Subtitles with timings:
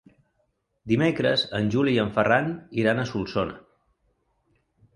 [0.91, 2.49] Dimecres en Juli i en Ferran
[2.85, 3.61] iran a Solsona.